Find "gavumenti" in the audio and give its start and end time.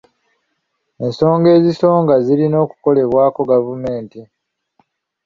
3.51-4.19